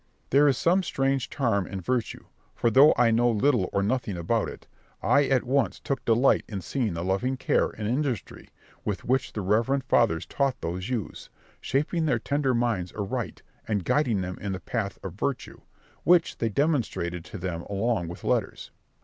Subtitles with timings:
[0.31, 4.49] There is some strange charm in virtue; for though I know little or nothing about
[4.49, 4.65] it,
[5.03, 8.49] I at once took delight in seeing the loving care and industry
[8.83, 11.29] with which the reverend fathers taught those youths,
[11.59, 15.61] shaping their tender minds aright, and guiding them in the path of virtue,
[16.03, 18.71] which they demonstrated to them along with letters.